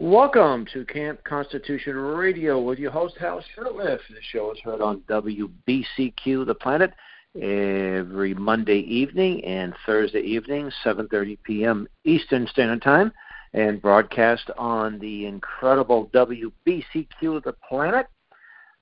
[0.00, 4.00] Welcome to Camp Constitution Radio with your host, Hal Shurtleff.
[4.10, 6.92] The show is heard on WBCQ The Planet
[7.36, 11.86] every Monday evening and Thursday evening, 7.30 p.m.
[12.02, 13.12] Eastern Standard Time,
[13.52, 18.08] and broadcast on the incredible WBCQ The Planet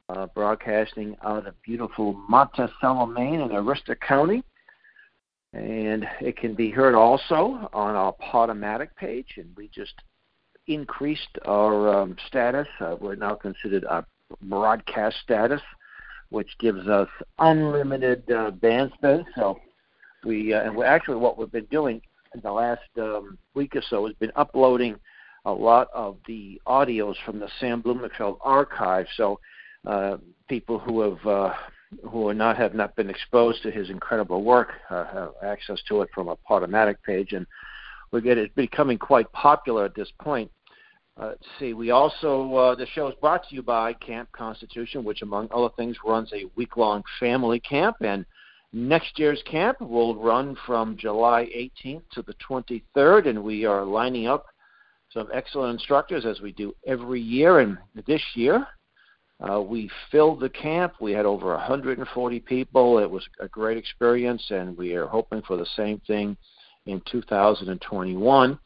[0.09, 4.43] uh, broadcasting out of beautiful Monticello, Maine in Aroostook County.
[5.52, 9.93] And it can be heard also on our Podomatic page, and we just
[10.66, 12.68] increased our um, status.
[12.80, 14.05] Uh, we're now considered a
[14.43, 15.60] broadcast status,
[16.30, 19.24] which gives us unlimited uh, band space.
[19.35, 19.60] So
[20.24, 22.01] we, uh, and we actually what we've been doing
[22.35, 24.99] in the last um, week or so has been uploading
[25.45, 29.07] a lot of the audios from the Sam Blumenfeld archive.
[29.16, 29.41] So
[29.87, 31.54] uh, people who have uh,
[32.09, 36.02] who are not have not been exposed to his incredible work uh, have access to
[36.02, 37.47] it from a Podomatic page, and
[38.13, 40.51] we get it becoming quite popular at this point.
[41.21, 41.74] Uh, let's see.
[41.74, 45.69] We also uh, the show is brought to you by Camp Constitution, which among other
[45.77, 48.24] things runs a week-long family camp, and
[48.73, 54.26] next year's camp will run from July 18th to the 23rd, and we are lining
[54.26, 54.47] up
[55.10, 57.60] some excellent instructors as we do every year.
[57.60, 57.76] And
[58.07, 58.66] this year,
[59.41, 60.95] uh, we filled the camp.
[60.99, 62.99] We had over 140 people.
[62.99, 66.38] It was a great experience, and we are hoping for the same thing
[66.87, 68.59] in 2021.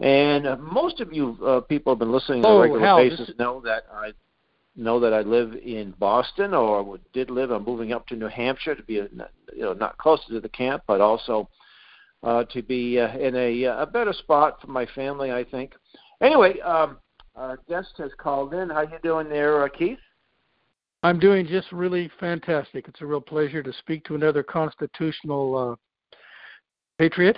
[0.00, 2.96] And uh, most of you uh, people have been listening on oh, a regular Hal,
[2.96, 3.38] basis is...
[3.38, 4.12] know that I
[4.76, 7.50] know that I live in Boston, or did live.
[7.50, 9.18] I'm moving up to New Hampshire to be, you
[9.56, 11.48] know, not closer to the camp, but also
[12.24, 15.74] uh, to be uh, in a, uh, a better spot for my family, I think.
[16.20, 16.98] Anyway, um,
[17.36, 18.70] uh, guest has called in.
[18.70, 19.98] How you doing there, uh, Keith?
[21.02, 22.88] I'm doing just really fantastic.
[22.88, 25.76] It's a real pleasure to speak to another constitutional uh,
[26.98, 27.36] patriot.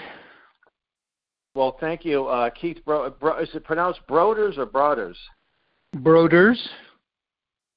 [1.54, 2.78] Well, thank you, uh, Keith.
[2.84, 5.16] Bro, Bro, is it pronounced Broders or Broders?
[5.94, 6.68] Broaders.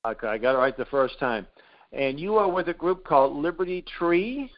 [0.06, 1.48] Okay, I got it right the first time.
[1.92, 4.50] And you are with a group called Liberty Tree.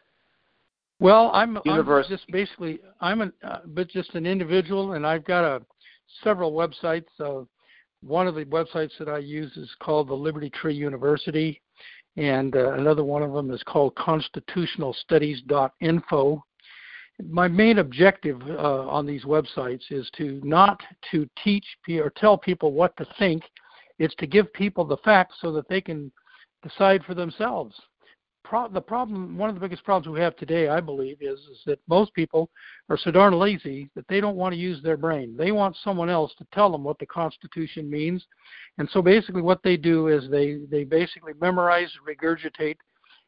[1.00, 5.44] Well, I'm, I'm just basically I'm an, uh, but just an individual, and I've got
[5.44, 5.62] a
[6.24, 7.08] several websites.
[7.20, 7.46] Uh,
[8.04, 11.60] one of the websites that I use is called the Liberty Tree University,
[12.18, 16.44] and uh, another one of them is called constitutionalstudies.info.
[17.30, 22.72] My main objective uh, on these websites is to not to teach or tell people
[22.72, 23.44] what to think.
[24.00, 26.12] It's to give people the facts so that they can
[26.64, 27.76] decide for themselves
[28.52, 31.62] pro- the problem, one of the biggest problems we have today, I believe, is is
[31.66, 32.50] that most people
[32.90, 35.36] are so darn lazy that they don't want to use their brain.
[35.38, 38.26] They want someone else to tell them what the Constitution means,
[38.78, 42.78] and so basically what they do is they they basically memorize, regurgitate,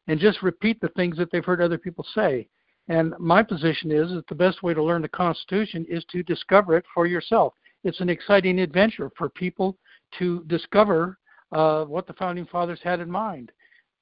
[0.08, 2.46] and just repeat the things that they've heard other people say.
[2.88, 6.76] And my position is that the best way to learn the Constitution is to discover
[6.76, 7.54] it for yourself.
[7.82, 9.76] It's an exciting adventure for people
[10.18, 11.18] to discover
[11.52, 13.52] uh, what the founding fathers had in mind.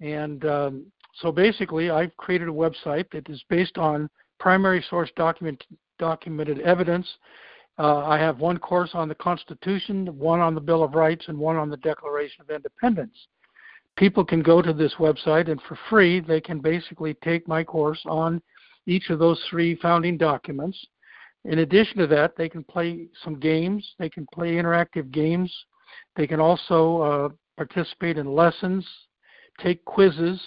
[0.01, 4.09] And um, so basically, I've created a website that is based on
[4.41, 5.63] primary source document,
[5.99, 7.07] documented evidence.
[7.79, 11.39] Uh, I have one course on the Constitution, one on the Bill of Rights, and
[11.39, 13.17] one on the Declaration of Independence.
[13.97, 18.01] People can go to this website and for free they can basically take my course
[18.07, 18.41] on
[18.87, 20.79] each of those three founding documents.
[21.45, 25.53] In addition to that, they can play some games, they can play interactive games,
[26.17, 28.87] they can also uh, participate in lessons,
[29.61, 30.41] take quizzes,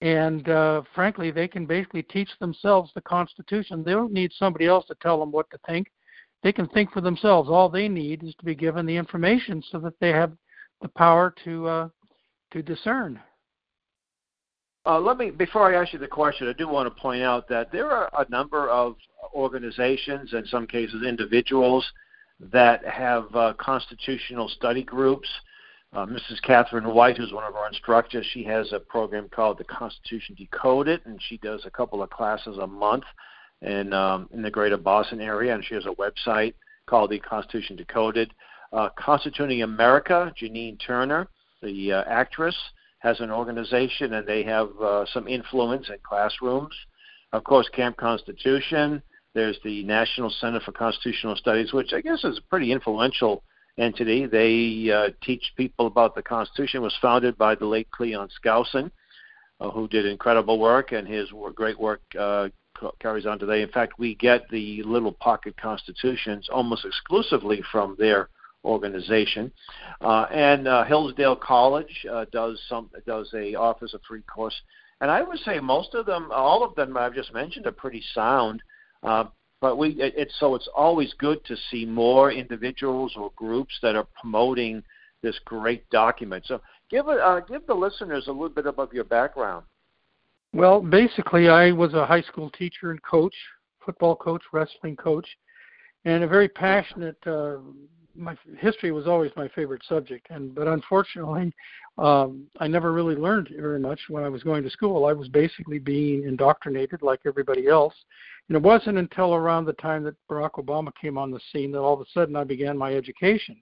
[0.00, 3.82] and uh, frankly, they can basically teach themselves the Constitution.
[3.82, 5.88] They don't need somebody else to tell them what to think.
[6.42, 7.48] They can think for themselves.
[7.48, 10.32] All they need is to be given the information so that they have
[10.82, 11.88] the power to uh,
[12.52, 13.20] to discern.
[14.86, 17.48] Uh, let me before I ask you the question, I do want to point out
[17.48, 18.94] that there are a number of
[19.34, 21.84] organizations, in some cases individuals,
[22.38, 25.28] that have uh, constitutional study groups
[25.96, 26.42] uh, Mrs.
[26.42, 31.00] Catherine White, who's one of our instructors, she has a program called the Constitution Decoded,
[31.06, 33.04] and she does a couple of classes a month
[33.62, 36.54] in um, in the Greater Boston area, and she has a website
[36.86, 38.32] called the Constitution Decoded.
[38.72, 41.28] Uh, Constituting America, Janine Turner,
[41.62, 42.56] the uh, actress,
[42.98, 46.74] has an organization, and they have uh, some influence in classrooms.
[47.32, 49.02] Of course, Camp Constitution,
[49.34, 53.42] There's the National Center for Constitutional Studies, which I guess is a pretty influential
[53.78, 54.24] entity.
[54.26, 56.80] They uh, teach people about the Constitution.
[56.80, 58.90] It was founded by the late Cleon Skousen,
[59.60, 62.48] uh, who did incredible work, and his great work uh,
[62.98, 63.60] carries on today.
[63.62, 68.30] In fact, we get the little pocket constitutions almost exclusively from their
[68.66, 69.52] organization.
[70.00, 74.54] Uh, and uh, Hillsdale College uh, does some does a offers a free course,
[75.00, 78.02] and I would say most of them, all of them I've just mentioned, are pretty
[78.14, 78.62] sound.
[79.02, 79.24] Uh,
[79.60, 83.96] but we, it, it's so it's always good to see more individuals or groups that
[83.96, 84.82] are promoting
[85.22, 86.44] this great document.
[86.46, 86.60] So
[86.90, 89.64] give uh, give the listeners a little bit of your background.
[90.52, 93.34] Well, basically, I was a high school teacher and coach,
[93.84, 95.26] football coach, wrestling coach,
[96.04, 97.18] and a very passionate.
[97.26, 97.58] Uh,
[98.16, 101.52] my history was always my favorite subject, and but unfortunately,
[101.98, 105.06] um, I never really learned very much when I was going to school.
[105.06, 107.94] I was basically being indoctrinated like everybody else,
[108.48, 111.80] and it wasn't until around the time that Barack Obama came on the scene that
[111.80, 113.56] all of a sudden I began my education.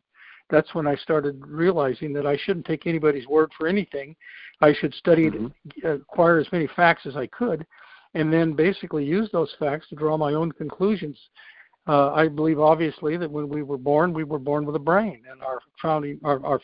[0.50, 4.14] That's when I started realizing that I shouldn't take anybody's word for anything.
[4.60, 5.86] I should study mm-hmm.
[5.86, 7.66] acquire as many facts as I could,
[8.14, 11.18] and then basically use those facts to draw my own conclusions.
[11.86, 15.22] Uh, I believe, obviously, that when we were born, we were born with a brain,
[15.30, 16.60] and our founding, our, our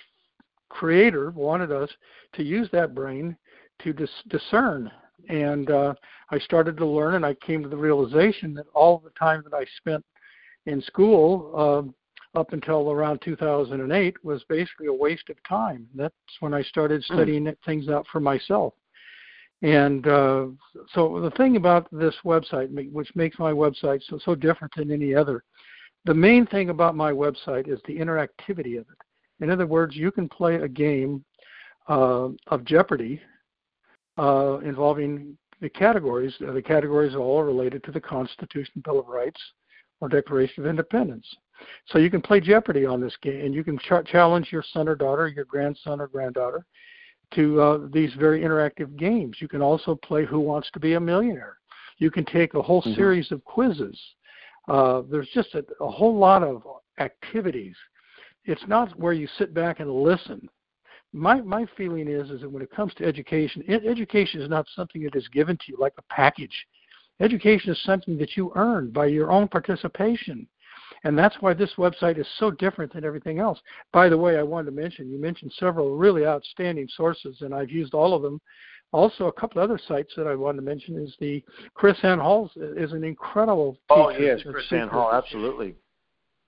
[0.71, 1.91] Creator wanted us
[2.35, 3.37] to use that brain
[3.83, 4.91] to dis- discern
[5.29, 5.95] and uh,
[6.31, 9.55] I started to learn, and I came to the realization that all the time that
[9.55, 10.05] I spent
[10.67, 11.53] in school
[12.35, 15.87] uh, up until around 2008 was basically a waste of time.
[15.95, 17.15] That's when I started hmm.
[17.15, 17.57] studying mm.
[17.65, 18.75] things out for myself.
[19.63, 20.47] And uh,
[20.95, 25.15] so the thing about this website, which makes my website so, so different than any
[25.15, 25.45] other,
[26.07, 29.43] the main thing about my website is the interactivity of it.
[29.43, 31.25] In other words, you can play a game
[31.89, 33.21] uh, of Jeopardy
[34.17, 36.35] uh, involving the categories.
[36.47, 39.41] Uh, the categories are all related to the Constitution, Bill of Rights,
[40.01, 41.27] or Declaration of Independence.
[41.87, 44.89] So you can play Jeopardy on this game, and you can ch- challenge your son
[44.89, 46.65] or daughter, your grandson or granddaughter,
[47.35, 49.37] to uh, these very interactive games.
[49.41, 51.59] You can also play Who Wants to Be a Millionaire.
[51.99, 52.95] You can take a whole mm-hmm.
[52.95, 53.99] series of quizzes.
[54.69, 56.63] Uh, there's just a, a whole lot of
[56.99, 57.77] activities.
[58.45, 60.49] It's not where you sit back and listen
[61.13, 65.03] my my feeling is is that when it comes to education, education is not something
[65.03, 66.67] that is given to you like a package.
[67.21, 70.47] Education is something that you earn by your own participation.
[71.05, 73.59] And that's why this website is so different than everything else.
[73.93, 77.71] By the way, I wanted to mention, you mentioned several really outstanding sources, and I've
[77.71, 78.41] used all of them.
[78.93, 81.43] Also, a couple other sites that I wanted to mention is the
[81.79, 83.79] KrisAnne Hall is an incredible.
[83.89, 85.77] Oh yes, KrisAnne Hall, absolutely.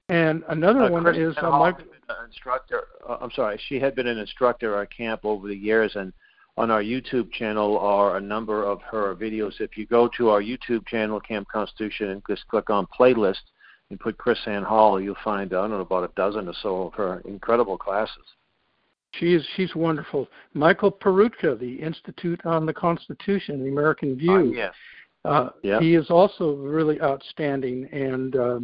[0.08, 1.72] And another uh, one Chris is uh, my
[2.26, 2.88] instructor.
[3.08, 6.12] Uh, I'm sorry, she had been an instructor at camp over the years, and
[6.56, 9.60] on our YouTube channel are a number of her videos.
[9.60, 13.40] If you go to our YouTube channel, Camp Constitution, and just click on playlist
[13.92, 16.94] and put KrisAnne Hall, you'll find I don't know about a dozen or so of
[16.94, 18.24] her incredible classes.
[19.12, 20.26] She is she's wonderful.
[20.54, 24.32] Michael Peroutka, the Institute on the Constitution, the American View.
[24.32, 24.74] Uh, yes.
[25.26, 25.78] Uh, yeah.
[25.78, 28.60] He is also really outstanding, and uh,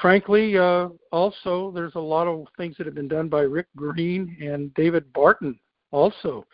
[0.00, 4.36] frankly, uh, also there's a lot of things that have been done by Rick Green
[4.40, 5.58] and David Barton
[5.90, 6.46] also.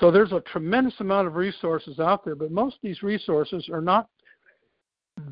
[0.00, 3.80] So there's a tremendous amount of resources out there, but most of these resources are
[3.80, 4.08] not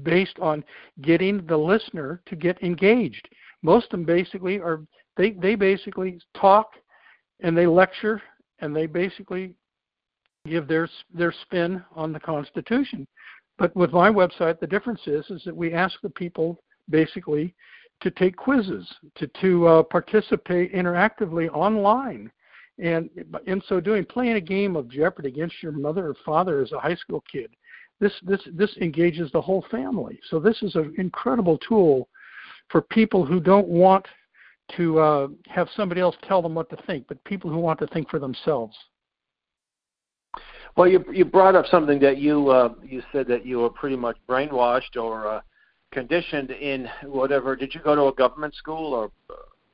[0.03, 0.65] based on
[1.03, 3.29] getting the listener to get engaged.
[3.63, 4.81] Most of them basically are
[5.17, 6.73] they they basically talk
[7.41, 8.23] and they lecture
[8.61, 9.55] and they basically
[10.47, 13.07] give their their spin on the Constitution.
[13.59, 17.55] But with my website, the difference is is that we ask the people basically
[18.01, 22.31] to take quizzes, to, to uh, participate interactively online.
[22.79, 23.11] And
[23.47, 26.81] in so doing, playing a game of Jeopardy against your mother or father as a
[26.81, 27.51] high school kid,
[28.01, 30.19] this, this, this engages the whole family.
[30.31, 32.09] So this is an incredible tool
[32.71, 34.07] for people who don't want
[34.77, 37.87] to uh, have somebody else tell them what to think, but people who want to
[37.89, 38.77] think for themselves.
[40.77, 43.97] Well, you you brought up something that you uh, you said that you were pretty
[43.97, 45.41] much brainwashed or uh,
[45.91, 47.57] conditioned in whatever.
[47.57, 49.11] Did you go to a government school or?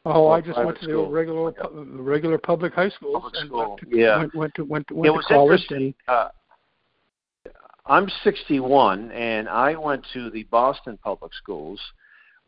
[0.06, 1.52] Oh, I just went to the regular
[1.98, 3.76] regular public high schools public and school.
[3.76, 4.18] went to, yeah.
[4.18, 5.94] went, went to went to, went to college and.
[6.08, 6.28] Uh,
[7.88, 11.80] I'm 61, and I went to the Boston public schools,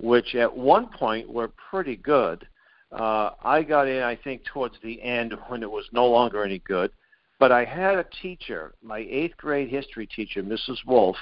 [0.00, 2.47] which at one point were pretty good.
[2.90, 6.59] Uh, I got in, I think, towards the end when it was no longer any
[6.61, 6.90] good.
[7.38, 10.85] But I had a teacher, my eighth grade history teacher, Mrs.
[10.85, 11.16] Wolf,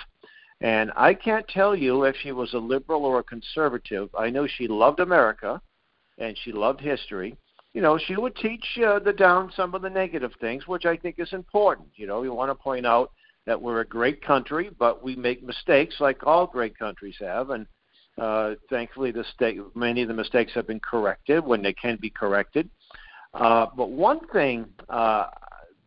[0.62, 4.08] and I can't tell you if she was a liberal or a conservative.
[4.18, 5.60] I know she loved America
[6.16, 7.36] and she loved history.
[7.74, 10.96] You know, she would teach uh, the down some of the negative things, which I
[10.96, 11.88] think is important.
[11.96, 13.10] You know, you want to point out
[13.46, 17.66] that we're a great country, but we make mistakes like all great countries have, and
[18.18, 22.10] uh, thankfully, the state, many of the mistakes have been corrected when they can be
[22.10, 22.68] corrected.
[23.34, 25.26] Uh, but one thing uh,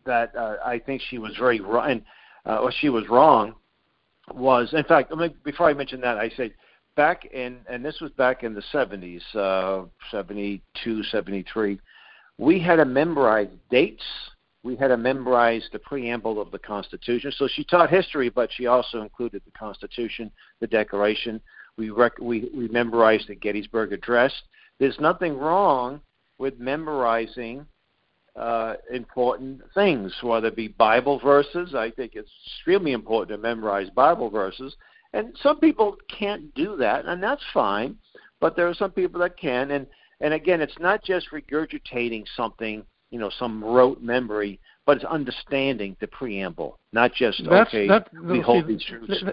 [0.06, 2.02] that uh, I think she was very wrong,
[2.46, 3.56] uh, or she was wrong,
[4.34, 5.12] was in fact.
[5.44, 6.54] Before I mention that, I say
[6.96, 11.80] back in, and this was back in the 70s, uh, 72, 73.
[12.38, 14.04] We had to memorize dates.
[14.64, 17.32] We had to memorize the preamble of the Constitution.
[17.38, 21.40] So she taught history, but she also included the Constitution, the Declaration.
[21.78, 24.34] We, rec- we, we memorized the Gettysburg Address.
[24.80, 26.02] There's nothing wrong
[26.38, 27.66] with memorizing
[28.36, 31.76] uh, important things, whether it be Bible verses.
[31.76, 34.76] I think it's extremely important to memorize Bible verses.
[35.14, 37.98] And some people can't do that, and that's fine.
[38.40, 39.72] But there are some people that can.
[39.72, 39.88] And,
[40.22, 45.96] and again, it's not just regurgitating something, you know, some rote memory, but it's understanding
[46.00, 49.24] the preamble, not just, that's, okay, that, we hold these truths.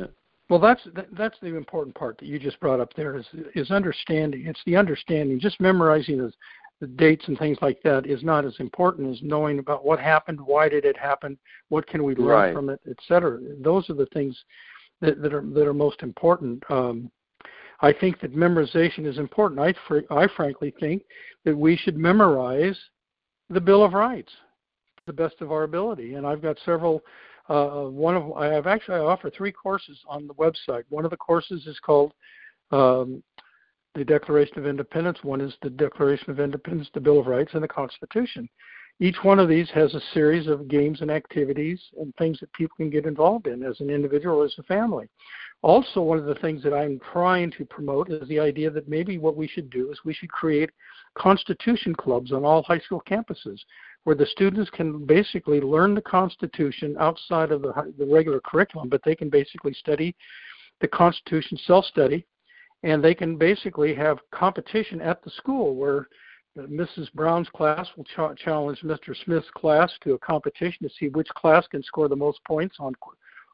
[0.00, 0.08] know.
[0.50, 2.92] Well, that's that's the important part that you just brought up.
[2.94, 3.24] There is
[3.54, 4.46] is understanding.
[4.46, 5.38] It's the understanding.
[5.38, 6.32] Just memorizing the,
[6.80, 10.40] the dates and things like that is not as important as knowing about what happened,
[10.40, 11.38] why did it happen,
[11.68, 12.54] what can we learn right.
[12.54, 13.38] from it, etc.
[13.62, 14.36] Those are the things
[15.00, 16.64] that, that are that are most important.
[16.68, 17.12] Um,
[17.80, 19.60] I think that memorization is important.
[19.60, 21.02] I fr- I frankly think
[21.44, 22.76] that we should memorize
[23.50, 24.32] the Bill of Rights
[25.06, 26.14] the best of our ability.
[26.14, 27.02] And I've got several
[27.48, 30.84] uh, one of I have actually I offer three courses on the website.
[30.88, 32.12] One of the courses is called
[32.70, 33.22] um,
[33.96, 35.18] the Declaration of Independence.
[35.22, 38.48] One is the Declaration of Independence, the Bill of Rights, and the Constitution.
[39.02, 42.76] Each one of these has a series of games and activities and things that people
[42.76, 45.08] can get involved in as an individual or as a family.
[45.62, 49.16] Also, one of the things that I'm trying to promote is the idea that maybe
[49.16, 50.70] what we should do is we should create
[51.16, 53.58] constitution clubs on all high school campuses
[54.04, 59.02] where the students can basically learn the Constitution outside of the, the regular curriculum, but
[59.04, 60.14] they can basically study
[60.80, 62.26] the Constitution self study,
[62.82, 66.06] and they can basically have competition at the school where
[66.58, 67.12] Mrs.
[67.14, 69.14] Brown's class will ch- challenge Mr.
[69.24, 72.94] Smith's class to a competition to see which class can score the most points on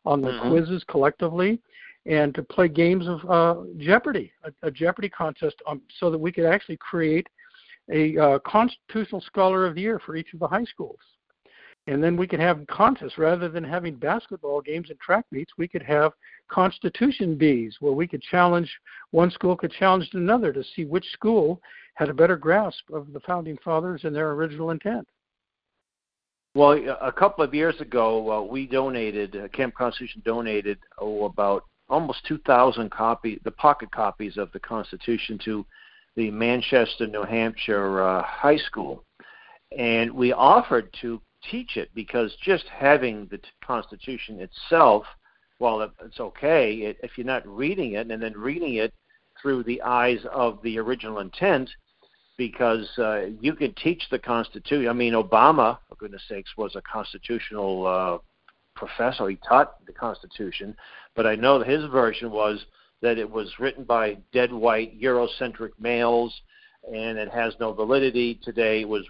[0.04, 0.50] on the mm-hmm.
[0.50, 1.60] quizzes collectively,
[2.06, 6.30] and to play games of uh, Jeopardy, a, a Jeopardy contest, um, so that we
[6.30, 7.26] could actually create
[7.90, 10.98] a uh, constitutional scholar of the year for each of the high schools.
[11.88, 15.52] And then we could have contests rather than having basketball games and track meets.
[15.56, 16.12] We could have
[16.48, 18.72] constitution bees where we could challenge
[19.12, 21.60] one school could challenge another to see which school
[21.96, 25.08] had a better grasp of the founding fathers and their original intent.
[26.54, 26.72] Well,
[27.02, 32.24] a couple of years ago, uh, we donated uh, Camp Constitution donated oh about almost
[32.26, 35.66] 2,000 copies, the pocket copies of the Constitution to
[36.16, 39.04] the Manchester, New Hampshire uh, high school,
[39.76, 45.04] and we offered to teach it because just having the Constitution itself,
[45.58, 48.92] while it's okay, it, if you're not reading it and then reading it
[49.40, 51.68] through the eyes of the original intent,
[52.36, 54.88] because uh, you can teach the Constitution.
[54.88, 58.18] I mean, Obama, for goodness sakes, was a constitutional uh,
[58.74, 59.28] professor.
[59.28, 60.76] He taught the Constitution,
[61.14, 62.64] but I know that his version was
[63.02, 66.34] that it was written by dead white Eurocentric males
[66.92, 68.82] and it has no validity today.
[68.82, 69.04] It was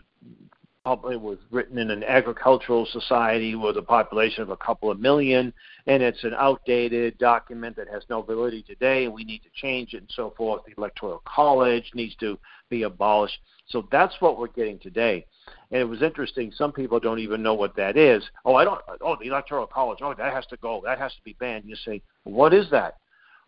[0.87, 5.52] it was written in an agricultural society with a population of a couple of million,
[5.87, 9.95] and it's an outdated document that has no validity today, and we need to change
[9.95, 10.62] it and so forth.
[10.64, 12.38] The Electoral College needs to
[12.71, 13.38] be abolished.
[13.69, 15.26] So that's what we're getting today.
[15.73, 16.52] And it was interesting.
[16.57, 18.23] Some people don't even know what that is.
[18.45, 18.81] Oh, I don't.
[19.00, 19.99] Oh, the Electoral College.
[20.02, 20.81] Oh, that has to go.
[20.85, 21.64] That has to be banned.
[21.66, 22.97] You say, what is that?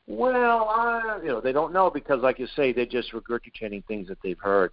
[0.08, 4.08] Well, I, you know, they don't know because, like you say, they're just regurgitating things
[4.08, 4.72] that they've heard.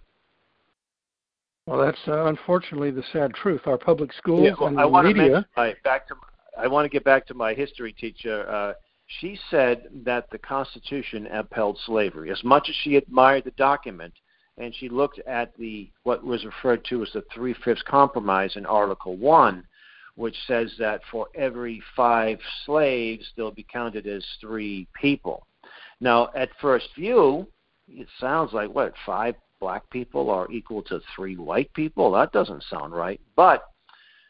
[1.66, 3.62] Well, that's uh, unfortunately the sad truth.
[3.66, 5.46] Our public schools yeah, well, and I the media.
[5.56, 6.14] My, back to,
[6.56, 8.48] I want to get back to my history teacher.
[8.48, 8.74] Uh,
[9.20, 12.30] she said that the Constitution upheld slavery.
[12.30, 14.14] As much as she admired the document,
[14.58, 18.64] and she looked at the what was referred to as the Three Fifths Compromise in
[18.64, 19.64] Article One,
[20.14, 25.46] which says that for every five slaves, they'll be counted as three people.
[26.00, 27.46] Now, at first view,
[27.88, 32.12] it sounds like what five black people are equal to three white people.
[32.12, 33.20] That doesn't sound right.
[33.34, 33.64] But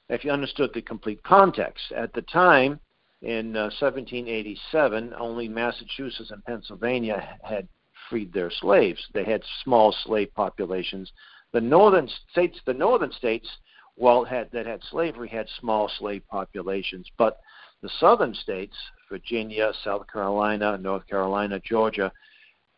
[0.08, 2.80] if you understood the complete context, at the time
[3.22, 7.66] in uh, 1787, only Massachusetts and Pennsylvania had
[8.08, 9.04] freed their slaves.
[9.12, 11.10] They had small slave populations.
[11.52, 13.48] The northern states, the northern states,
[13.96, 17.40] well, had, that had slavery had small slave populations, but
[17.82, 18.76] the southern states,
[19.08, 22.12] Virginia, South Carolina, North Carolina, Georgia,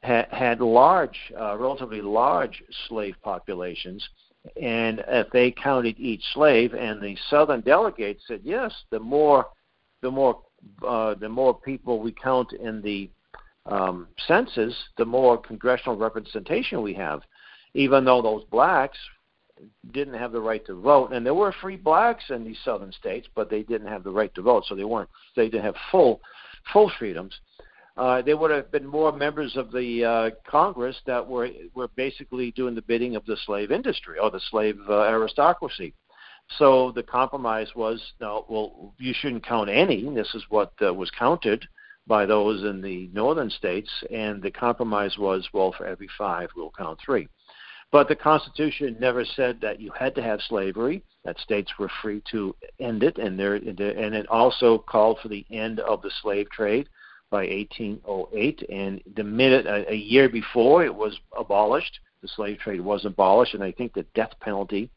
[0.03, 4.07] had, had large, uh, relatively large slave populations.
[4.61, 9.47] And if they counted each slave, and the southern delegates said, yes, the more
[10.01, 10.41] the more
[10.87, 13.11] uh, the more people we count in the
[13.67, 17.21] um, census, the more congressional representation we have.
[17.75, 18.97] Even though those blacks
[19.93, 23.29] didn't have the right to vote, and there were free blacks in these southern states,
[23.35, 26.21] but they didn't have the right to vote, so they weren't they didn't have full
[26.73, 27.35] full freedoms.
[27.99, 32.53] Uh, there would have been more members of the uh, Congress that were were basically
[32.53, 35.93] doing the bidding of the slave industry or the slave uh, aristocracy.
[36.59, 40.09] So the compromise was, no, well, you shouldn't count any.
[40.15, 41.67] This is what uh, was counted
[42.07, 46.71] by those in the northern states, and the compromise was, well, for every five, we'll
[46.71, 47.29] count three.
[47.91, 52.23] But the Constitution never said that you had to have slavery; that states were free
[52.31, 56.49] to end it, and there, and it also called for the end of the slave
[56.51, 56.89] trade
[57.31, 58.63] by 1808.
[58.71, 63.55] And the minute a, a year before it was abolished, the slave trade was abolished,
[63.55, 64.91] and I think the death penalty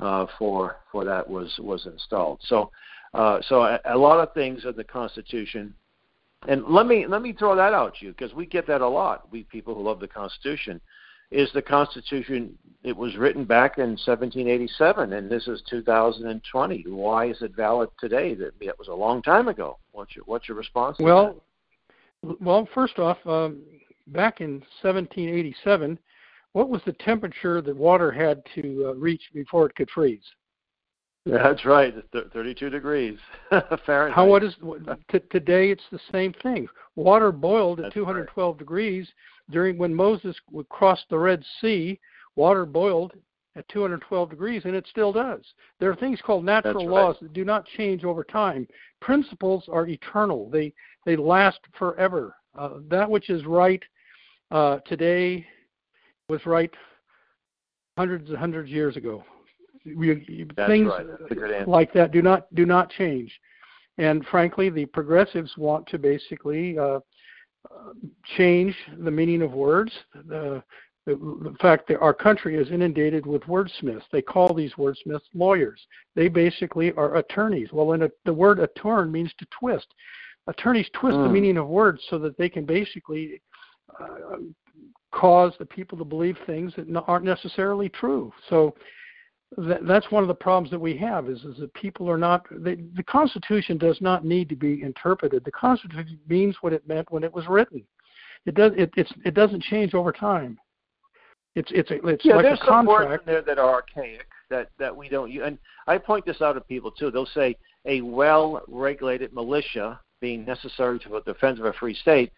[0.00, 2.40] uh, for for that was was installed.
[2.44, 2.70] So,
[3.14, 5.74] uh, so a, a lot of things in the Constitution.
[6.48, 8.88] And let me let me throw that out to you because we get that a
[8.88, 9.30] lot.
[9.30, 10.80] We people who love the Constitution
[11.30, 12.56] is the Constitution.
[12.84, 16.84] It was written back in 1787, and this is 2020.
[16.86, 18.34] Why is it valid today?
[18.34, 19.78] That that was a long time ago.
[19.92, 20.98] What's your what's your response?
[21.00, 21.42] well,
[22.40, 23.62] well, first off, um,
[24.08, 25.98] back in 1787,
[26.52, 30.24] what was the temperature that water had to uh, reach before it could freeze?
[31.26, 33.18] That's right, 32 degrees
[33.84, 34.14] Fahrenheit.
[34.14, 34.54] How what is
[35.10, 35.70] t- today?
[35.70, 36.68] It's the same thing.
[36.94, 38.58] Water boiled at 212 right.
[38.58, 39.08] degrees
[39.50, 41.98] during when Moses would cross the Red Sea.
[42.36, 43.12] Water boiled
[43.56, 45.42] at 212 degrees, and it still does.
[45.80, 48.68] There are things called natural laws that do not change over time.
[49.00, 50.72] Principles are eternal; they
[51.06, 52.34] they last forever.
[52.58, 53.82] Uh, that which is right
[54.50, 55.46] uh, today
[56.28, 56.72] was right
[57.96, 59.24] hundreds and hundreds of years ago.
[59.84, 60.26] We,
[60.66, 60.90] things
[61.30, 61.66] right.
[61.66, 63.32] like that do not do not change,
[63.98, 66.98] and frankly, the progressives want to basically uh,
[67.66, 67.92] uh,
[68.36, 69.92] change the meaning of words.
[70.28, 70.62] The,
[71.06, 74.02] the, the fact that our country is inundated with wordsmiths.
[74.10, 75.80] They call these wordsmiths lawyers.
[76.16, 77.68] They basically are attorneys.
[77.72, 79.86] Well, in a, the word attorn means to twist.
[80.48, 81.24] Attorneys twist mm.
[81.24, 81.34] the hmm.
[81.34, 83.40] meaning of words so that they can basically
[84.00, 84.36] uh,
[85.12, 88.32] cause the people to believe things that aren't necessarily true.
[88.48, 88.74] So
[89.56, 92.46] that, that's one of the problems that we have is, is that people are not
[92.50, 95.44] they, the Constitution does not need to be interpreted.
[95.44, 97.82] The Constitution means what it meant when it was written.
[98.44, 100.58] It does it it's, it doesn't change over time.
[101.54, 102.68] It's it's a, it's yeah, like there's a contract.
[102.68, 105.42] some words in there that are archaic that that we don't use.
[105.46, 107.10] And I point this out to people too.
[107.10, 107.56] They'll say
[107.86, 112.32] a well-regulated militia being necessary to the defense of a free state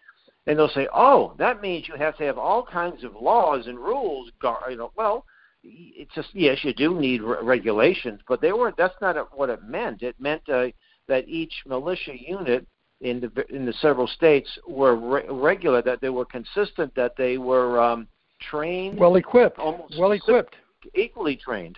[0.49, 3.77] and they'll say, "Oh, that means you have to have all kinds of laws and
[3.77, 4.31] rules."
[4.69, 5.25] You know, well,
[5.63, 9.63] it's just yes, you do need re- regulations, but they were that's not what it
[9.63, 10.01] meant.
[10.01, 10.67] It meant uh,
[11.07, 12.65] that each militia unit
[13.01, 17.37] in the in the several states were re- regular, that they were consistent, that they
[17.37, 18.07] were um,
[18.41, 20.55] trained, well equipped, almost well equipped,
[20.95, 21.77] equally trained.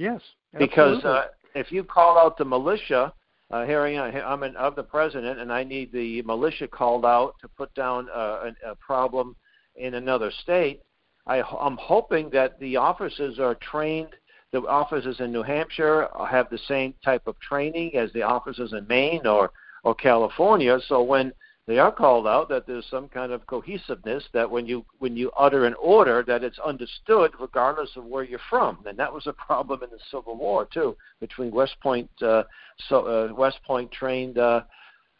[0.00, 0.20] Yes,
[0.54, 0.66] absolutely.
[0.66, 3.12] because uh, if you call out the militia
[3.50, 7.74] uh, I'm an, of the president, and I need the militia called out to put
[7.74, 9.36] down a, a problem
[9.76, 10.82] in another state.
[11.26, 14.10] I, I'm hoping that the officers are trained.
[14.52, 18.86] The officers in New Hampshire have the same type of training as the officers in
[18.86, 19.50] Maine or
[19.84, 20.78] or California.
[20.88, 21.32] So when
[21.68, 25.30] they are called out that there's some kind of cohesiveness that when you when you
[25.38, 28.78] utter an order that it's understood regardless of where you're from.
[28.86, 32.44] And that was a problem in the civil war too between west point uh,
[32.88, 34.62] so uh, west point trained uh,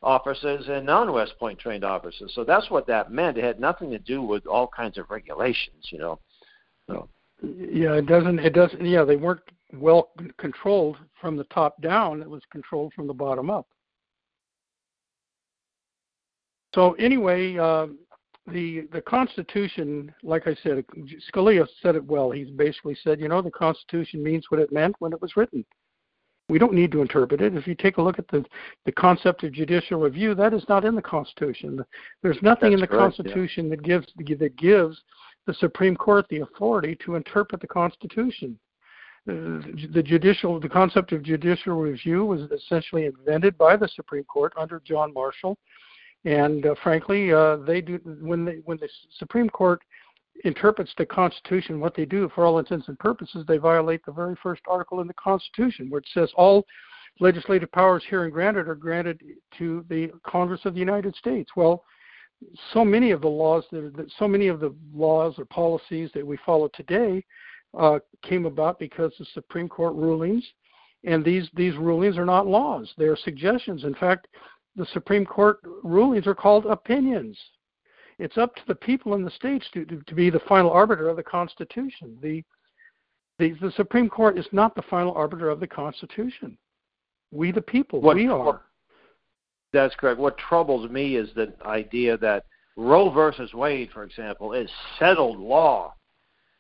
[0.03, 2.33] officers and non-west point trained officers.
[2.35, 3.37] So that's what that meant.
[3.37, 6.19] It had nothing to do with all kinds of regulations you know.
[6.87, 7.11] So
[7.43, 9.43] yeah it doesn't it doesn't yeah they weren't
[9.75, 12.23] well controlled from the top down.
[12.23, 13.67] It was controlled from the bottom up
[16.75, 17.87] so anyway, uh,
[18.53, 20.85] the the Constitution, like I said,
[21.31, 22.31] Scalia said it well.
[22.31, 25.65] He's basically said, you know, the Constitution means what it meant when it was written.
[26.49, 27.55] We don't need to interpret it.
[27.55, 28.45] If you take a look at the
[28.87, 31.85] the concept of judicial review, that is not in the Constitution.
[32.23, 33.71] There's nothing That's in the correct, Constitution yeah.
[33.77, 35.01] that gives that gives
[35.47, 38.59] the Supreme Court the authority to interpret the Constitution.
[39.29, 39.61] Uh,
[39.93, 44.81] the judicial the concept of judicial review was essentially invented by the Supreme Court under
[44.87, 45.59] John Marshall
[46.25, 49.81] and uh, frankly, uh, they do when they when the Supreme Court
[50.45, 54.37] interprets the Constitution, what they do, for all intents and purposes, they violate the very
[54.43, 56.65] first article in the Constitution, it says all
[57.21, 59.21] legislative powers herein granted are granted
[59.59, 61.51] to the Congress of the United States.
[61.57, 61.83] Well,
[62.73, 66.25] so many of the laws that, that so many of the laws or policies that
[66.25, 67.25] we follow today
[67.77, 70.45] uh, came about because of Supreme Court rulings
[71.05, 73.85] and these these rulings are not laws; they are suggestions.
[73.85, 74.27] In fact,
[74.79, 77.37] the Supreme Court rulings are called opinions.
[78.21, 81.09] It's up to the people in the states to, to, to be the final arbiter
[81.09, 82.17] of the Constitution.
[82.23, 82.43] The,
[83.39, 86.57] the the Supreme Court is not the final arbiter of the Constitution.
[87.31, 88.63] We, the people, what, we are.
[89.73, 90.19] That's correct.
[90.19, 92.45] What troubles me is the idea that
[92.77, 95.95] Roe versus Wade, for example, is settled law.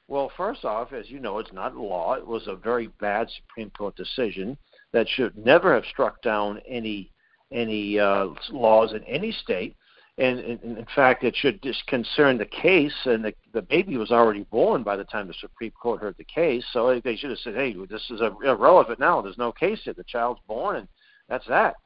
[0.09, 2.15] Well, first off, as you know, it's not law.
[2.15, 4.59] It was a very bad Supreme Court decision
[4.93, 7.13] that should never have struck down any
[7.53, 9.75] any uh, laws in any state.
[10.19, 14.43] And, in fact, it should just concern the case, and the, the baby was already
[14.51, 16.65] born by the time the Supreme Court heard the case.
[16.73, 19.23] So they should have said, "Hey, this is irrelevant now.
[19.23, 19.93] There's no case here.
[19.93, 20.89] The child's born, and
[21.29, 21.77] that's that."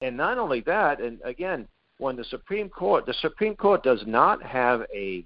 [0.00, 4.42] And not only that, and again, when the Supreme Court, the Supreme Court does not
[4.42, 5.22] have a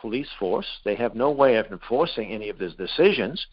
[0.00, 0.66] police force.
[0.84, 3.46] They have no way of enforcing any of these decisions.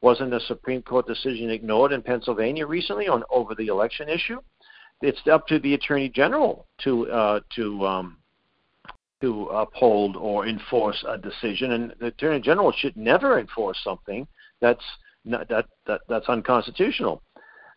[0.00, 4.40] Wasn't the Supreme Court decision ignored in Pennsylvania recently on over the election issue?
[5.02, 8.16] It's up to the attorney general to uh, to um,
[9.20, 14.26] to uphold or enforce a decision, and the attorney general should never enforce something
[14.60, 14.84] that's
[15.24, 17.22] not, that, that that's unconstitutional.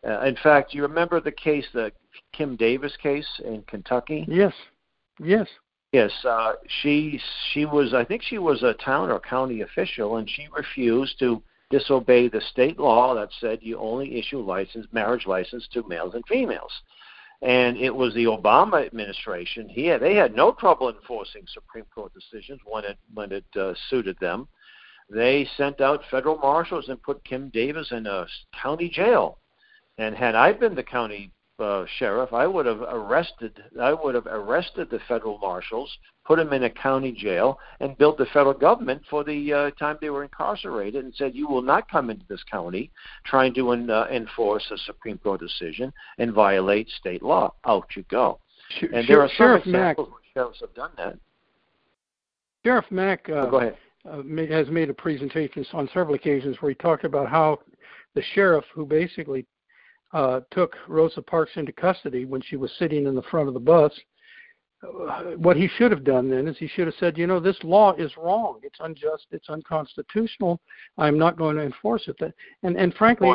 [0.07, 1.91] Uh, in fact, you remember the case, the
[2.31, 4.25] Kim Davis case in Kentucky?
[4.29, 4.53] Yes,
[5.19, 5.47] yes,
[5.91, 6.11] yes.
[6.23, 7.19] Uh, she
[7.51, 11.41] she was, I think she was a town or county official, and she refused to
[11.69, 16.23] disobey the state law that said you only issue license marriage license to males and
[16.27, 16.71] females
[17.41, 19.69] and it was the Obama administration.
[19.69, 23.73] He had, they had no trouble enforcing Supreme Court decisions when it when it uh,
[23.89, 24.47] suited them.
[25.09, 28.27] They sent out federal marshals and put Kim Davis in a
[28.61, 29.39] county jail.
[29.97, 34.27] And had I been the county uh, sheriff, I would have arrested I would have
[34.27, 35.91] arrested the federal marshals,
[36.25, 39.97] put them in a county jail, and billed the federal government for the uh, time
[40.01, 42.91] they were incarcerated, and said, "You will not come into this county
[43.25, 47.53] trying to uh, enforce a Supreme Court decision and violate state law.
[47.65, 48.39] Out you go."
[48.93, 51.17] and there are some Sheriff examples Mack, where sheriffs have done that.
[52.63, 53.77] Sheriff Mack uh, oh, go ahead.
[54.09, 57.59] Uh, has made a presentation on several occasions where he talked about how
[58.15, 59.45] the sheriff, who basically
[60.13, 63.59] uh, took Rosa Parks into custody when she was sitting in the front of the
[63.59, 63.91] bus.
[64.81, 67.57] Uh, what he should have done then is he should have said, you know, this
[67.63, 68.59] law is wrong.
[68.63, 69.27] It's unjust.
[69.31, 70.61] It's unconstitutional.
[70.97, 72.33] I'm not going to enforce it.
[72.63, 73.33] And and frankly,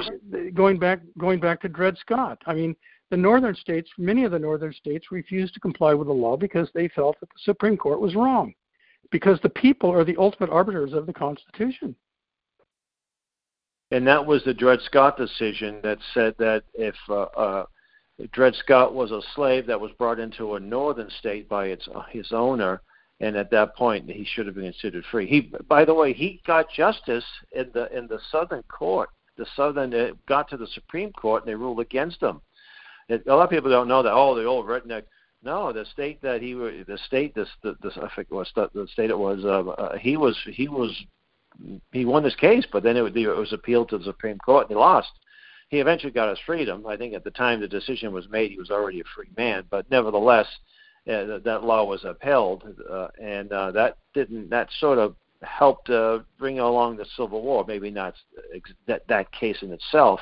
[0.55, 2.75] going back going back to Dred Scott, I mean,
[3.11, 6.71] the northern states, many of the northern states, refused to comply with the law because
[6.73, 8.55] they felt that the Supreme Court was wrong,
[9.11, 11.95] because the people are the ultimate arbiters of the Constitution
[13.95, 17.67] and that was the Dred Scott decision that said that if uh, uh,
[18.33, 22.03] Dred Scott was a slave that was brought into a northern state by its uh,
[22.11, 22.83] his owner,
[23.21, 25.29] and at that point he should have been considered free.
[25.29, 29.11] He, by the way, he got justice in the in the southern court.
[29.37, 32.41] The southern it got to the Supreme Court and they ruled against him.
[33.09, 34.13] It, a lot of people don't know that.
[34.13, 35.05] Oh, the old redneck.
[35.45, 37.91] No, the state that he the state this the, the
[38.75, 39.45] the state it was.
[39.45, 40.91] Uh, uh, he was he was
[41.93, 44.77] he won his case, but then it, it was appealed to the Supreme Court and
[44.77, 45.11] he lost.
[45.69, 46.87] He eventually got his freedom.
[46.87, 49.65] I think at the time the decision was made, he was already a free man,
[49.71, 50.47] but nevertheless,
[51.09, 56.21] uh, that law was upheld, uh, and uh, that didn't that sort of helped uh,
[56.39, 57.63] bring along the Civil War.
[57.67, 58.15] Maybe not
[58.55, 60.21] ex- that that case in itself,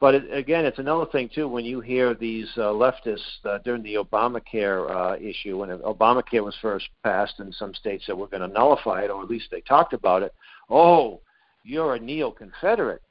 [0.00, 3.82] but it, again, it's another thing too when you hear these uh, leftists uh, during
[3.82, 8.42] the Obamacare uh, issue when Obamacare was first passed, and some states said we're going
[8.42, 10.32] to nullify it, or at least they talked about it
[10.70, 11.20] oh,
[11.64, 13.02] you're a neo-Confederate.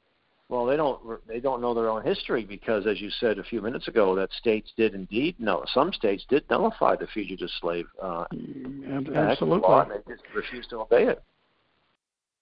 [0.48, 3.62] Well, they don't they don't know their own history because, as you said a few
[3.62, 5.62] minutes ago, that states did indeed no.
[5.72, 9.60] Some states did nullify the fugitive slave uh, mm, Absolutely.
[9.60, 11.22] law, and they just refused to obey it.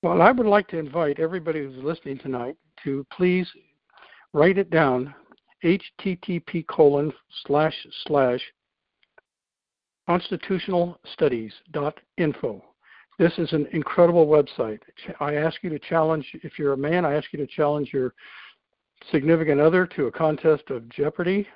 [0.03, 3.47] Well, I would like to invite everybody who's listening tonight to please
[4.39, 5.13] write it down:
[5.65, 7.13] http colon
[7.45, 7.75] slash
[8.07, 8.41] slash
[10.09, 12.65] constitutionalstudies.info.
[13.19, 14.79] This is an incredible website.
[15.19, 18.15] I ask you to challenge, if you're a man, I ask you to challenge your
[19.11, 21.49] significant other to a contest of Jeopardy.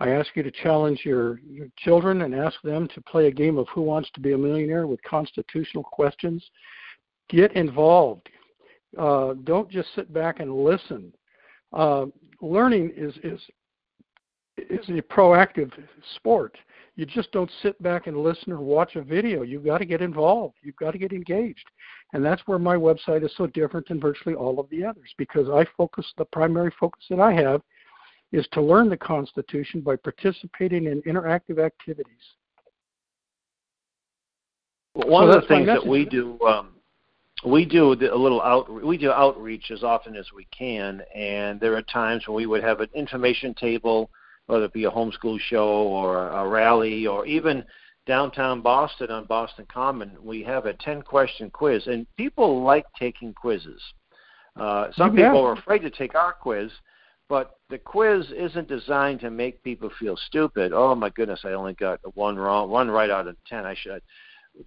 [0.00, 3.58] I ask you to challenge your, your children and ask them to play a game
[3.58, 6.44] of Who Wants to Be a Millionaire with constitutional questions.
[7.28, 8.28] Get involved.
[8.98, 11.12] Uh, don't just sit back and listen.
[11.74, 12.06] Uh,
[12.40, 13.40] learning is, is
[14.56, 15.72] is a proactive
[16.14, 16.56] sport
[16.96, 19.42] you just don't sit back and listen or watch a video.
[19.42, 20.54] You've got to get involved.
[20.62, 21.68] You've got to get engaged.
[22.12, 25.48] And that's where my website is so different than virtually all of the others because
[25.48, 27.62] I focus, the primary focus that I have
[28.30, 32.14] is to learn the Constitution by participating in interactive activities.
[34.94, 36.73] Well, one so of the things that we do, um,
[37.44, 41.76] we do a little out we do outreach as often as we can, and there
[41.76, 44.10] are times when we would have an information table,
[44.46, 47.64] whether it be a homeschool show or a rally or even
[48.06, 53.32] downtown Boston on Boston Common, we have a 10 question quiz, and people like taking
[53.32, 53.82] quizzes.
[54.56, 55.28] Uh, some yeah.
[55.28, 56.70] people are afraid to take our quiz,
[57.28, 60.72] but the quiz isn't designed to make people feel stupid.
[60.74, 63.64] Oh my goodness, I only got one wrong, one right out of 10.
[63.64, 64.02] I should.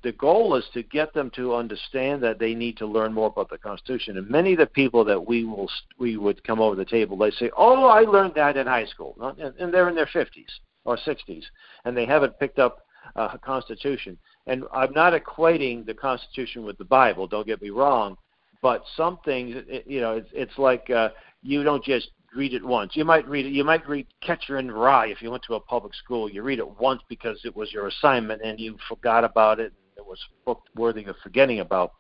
[0.04, 3.50] The goal is to get them to understand that they need to learn more about
[3.50, 4.18] the Constitution.
[4.18, 7.32] And many of the people that we will we would come over the table, they
[7.32, 11.44] say, "Oh, I learned that in high school," and they're in their 50s or 60s,
[11.86, 12.80] and they haven't picked up
[13.16, 14.18] a Constitution.
[14.46, 17.28] And I'm not equating the Constitution with the Bible.
[17.28, 18.18] Don't get me wrong,
[18.62, 21.10] but some things, you know, it's, it's like uh,
[21.44, 22.96] you don't just read it once.
[22.96, 23.52] You might read it.
[23.52, 26.30] You might read Catcher in the Rye if you went to a public school.
[26.30, 29.74] You read it once because it was your assignment and you forgot about it.
[29.74, 31.94] and It was book worthy of forgetting about.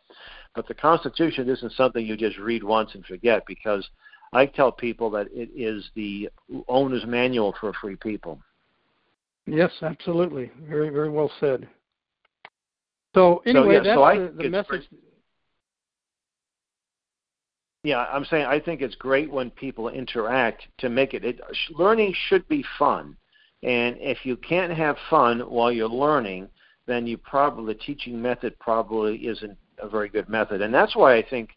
[0.55, 3.87] But the Constitution isn't something you just read once and forget because
[4.31, 6.29] I tell people that it is the
[6.67, 8.39] owner's manual for free people.
[9.47, 10.51] Yes, absolutely.
[10.67, 11.67] Very, very well said.
[13.15, 14.89] So anyway, so, yeah, that's so the, the message.
[17.83, 21.39] Yeah, I'm saying I think it's great when people interact to make it, it.
[21.71, 23.15] Learning should be fun,
[23.63, 26.49] and if you can't have fun while you're learning,
[26.85, 31.15] then you probably the teaching method probably isn't a very good method, and that's why
[31.15, 31.51] I think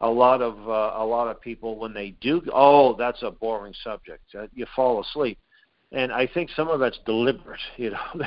[0.00, 3.74] a lot of uh, a lot of people when they do, oh, that's a boring
[3.84, 5.38] subject, uh, you fall asleep
[5.92, 7.60] and I think some of that's deliberate.
[7.76, 8.26] You know,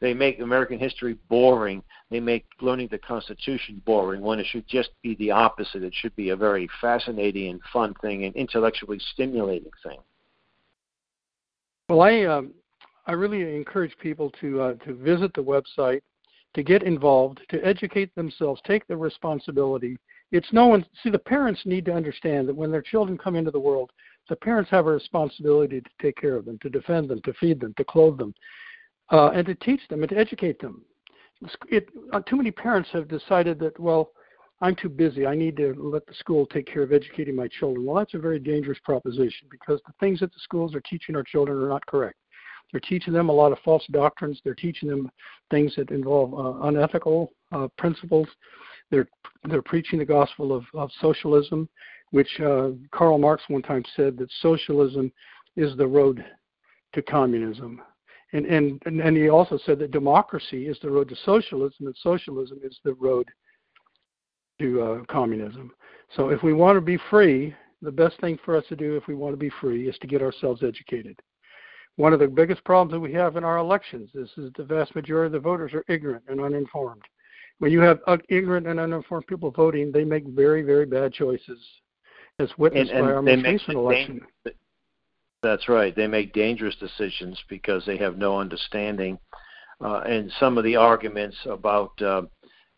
[0.00, 1.82] they, make American history boring.
[2.10, 5.82] They make learning the Constitution boring when it should just be the opposite.
[5.82, 9.98] It should be a very fascinating and fun thing, and intellectually stimulating thing.
[11.88, 12.52] Well, I um,
[13.06, 16.00] I really encourage people to uh, to visit the website,
[16.54, 19.98] to get involved, to educate themselves, take the responsibility.
[20.32, 20.86] It's no one.
[21.02, 23.90] See, the parents need to understand that when their children come into the world,
[24.28, 27.60] the parents have a responsibility to take care of them, to defend them, to feed
[27.60, 28.34] them, to clothe them,
[29.12, 30.82] uh, and to teach them and to educate them.
[31.68, 34.12] It, uh, too many parents have decided that, well,
[34.60, 35.26] I'm too busy.
[35.26, 37.84] I need to let the school take care of educating my children.
[37.84, 41.22] Well, that's a very dangerous proposition because the things that the schools are teaching our
[41.22, 42.16] children are not correct.
[42.72, 44.40] They're teaching them a lot of false doctrines.
[44.42, 45.10] They're teaching them
[45.50, 48.26] things that involve uh, unethical uh, principles.
[48.90, 49.06] They're
[49.44, 51.68] they're preaching the gospel of, of socialism
[52.14, 55.10] which uh, Karl Marx one time said that socialism
[55.56, 56.24] is the road
[56.92, 57.82] to communism.
[58.32, 62.60] And, and, and he also said that democracy is the road to socialism, and socialism
[62.62, 63.28] is the road
[64.60, 65.72] to uh, communism.
[66.14, 69.08] So if we want to be free, the best thing for us to do if
[69.08, 71.18] we want to be free is to get ourselves educated.
[71.96, 74.94] One of the biggest problems that we have in our elections is, is the vast
[74.94, 77.02] majority of the voters are ignorant and uninformed.
[77.58, 77.98] When you have
[78.28, 81.58] ignorant and uninformed people voting, they make very, very bad choices
[82.38, 84.20] as witnessed and, and by our most recent election.
[85.42, 85.94] That's right.
[85.94, 89.18] They make dangerous decisions because they have no understanding.
[89.80, 92.22] Uh, and some of the arguments about uh,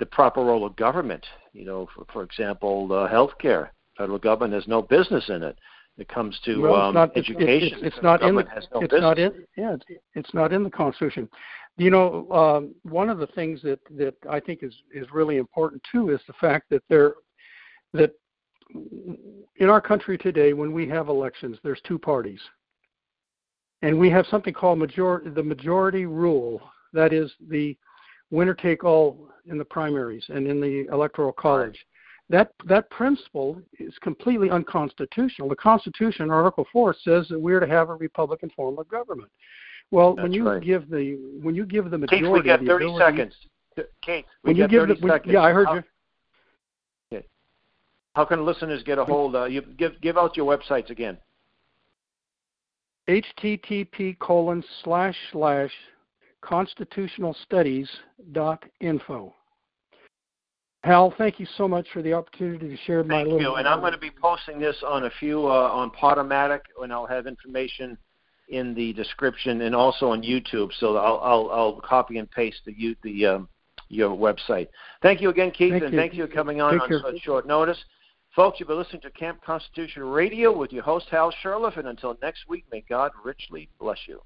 [0.00, 3.72] the proper role of government, you know, for, for example, uh, health care.
[3.96, 5.56] Federal government has no business in it.
[5.96, 7.78] It comes to well, um, not, education.
[7.78, 8.42] It's, it's, it's not in the.
[8.74, 9.32] No it's not in.
[9.56, 11.28] Yeah, it's, it's not in the Constitution.
[11.78, 15.82] You know, um, one of the things that that I think is is really important
[15.90, 17.14] too is the fact that there
[17.94, 18.12] that
[18.74, 22.40] in our country today, when we have elections, there's two parties,
[23.82, 26.60] and we have something called majority the majority rule.
[26.92, 27.76] That is the
[28.30, 31.78] winner take all in the primaries and in the electoral college.
[32.28, 35.48] That that principle is completely unconstitutional.
[35.48, 39.30] The Constitution, Article Four, says that we're to have a Republican form of government.
[39.92, 40.62] Well, That's when you right.
[40.62, 43.34] give the when you give the majority, Kate, we got 30 ability, seconds.
[44.02, 45.32] Kate, we when you give 30 the, seconds.
[45.32, 45.82] yeah, I heard you.
[48.16, 49.36] How can listeners get a hold?
[49.36, 51.18] Uh, you give give out your websites again.
[53.06, 55.70] http colon slash slash
[56.42, 59.34] constitutionalstudies.info.
[60.82, 63.42] Hal, thank you so much for the opportunity to share my thank little.
[63.42, 66.90] you, and I'm going to be posting this on a few uh, on Podomatic, and
[66.90, 67.98] I'll have information
[68.48, 70.70] in the description and also on YouTube.
[70.80, 73.46] So I'll I'll, I'll copy and paste the the um,
[73.90, 74.68] your website.
[75.02, 75.98] Thank you again, Keith, thank and you.
[75.98, 77.00] thank you for coming on Take on care.
[77.04, 77.76] such short notice.
[78.36, 82.18] Folks, you've been listening to Camp Constitution Radio with your host, Hal Shurtleff, and until
[82.20, 84.20] next week, may God richly bless you.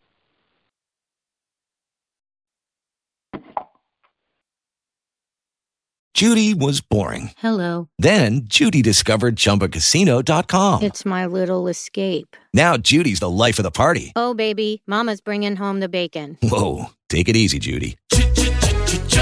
[6.13, 7.31] Judy was boring.
[7.39, 7.89] Hello.
[8.01, 10.83] Then Judy discovered ChumbaCasino.com.
[10.83, 12.37] It's my little escape.
[12.53, 14.13] Now Judy's the life of the party.
[14.17, 16.37] Oh, baby, Mama's bringing home the bacon.
[16.43, 16.87] Whoa.
[17.09, 17.97] Take it easy, Judy.